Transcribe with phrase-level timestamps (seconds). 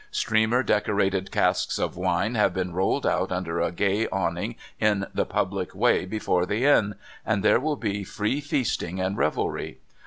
[0.09, 5.27] Streamer decorated casks of wine have been rolled out under a gay awning in the
[5.27, 9.77] public way before the Inn, and there will be free feasting and revelry.